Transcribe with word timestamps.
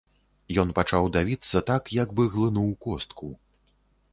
Ён 0.61 0.71
пачаў 0.77 1.09
давіцца 1.17 1.61
так, 1.69 1.83
як 1.99 2.15
бы 2.21 2.25
глынуў 2.37 2.73
костку. 2.87 3.31